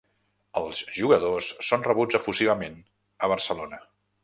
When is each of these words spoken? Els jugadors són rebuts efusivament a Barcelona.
Els 0.61 0.79
jugadors 0.99 1.51
són 1.69 1.85
rebuts 1.89 2.19
efusivament 2.21 2.83
a 3.29 3.33
Barcelona. 3.37 3.83